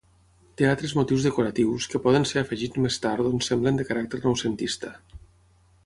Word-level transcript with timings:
Té 0.59 0.67
altres 0.69 0.95
motius 0.99 1.27
decoratius, 1.27 1.87
que 1.93 2.01
poden 2.07 2.27
ser 2.31 2.41
afegits 2.43 2.83
més 2.87 2.99
tard 3.07 3.29
doncs 3.29 3.53
semblen 3.53 3.81
de 3.83 3.89
caràcter 3.91 4.25
noucentista. 4.27 4.95